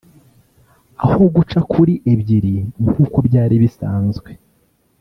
aho 1.03 1.19
guca 1.35 1.59
kuri 1.71 1.93
ebyiri 2.13 2.55
nk’uko 2.85 3.17
byari 3.27 3.55
bisanzwe 3.63 4.29